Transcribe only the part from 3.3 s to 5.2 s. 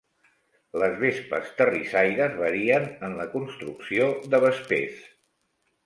construcció de vespers.